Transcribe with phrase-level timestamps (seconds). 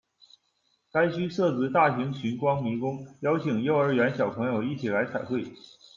[0.91, 5.43] 该区设置大型寻光迷宫，邀请幼儿园小朋友一起来彩绘。